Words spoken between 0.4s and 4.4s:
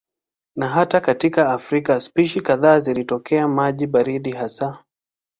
Na hata katika Afrika spishi kadhaa zinatokea maji baridi